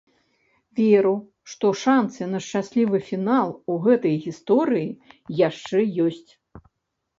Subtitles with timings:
[0.77, 1.11] Веру,
[1.53, 4.89] што шанцы на шчаслівы фінал у гэтай гісторыі
[5.47, 6.31] яшчэ ёсць.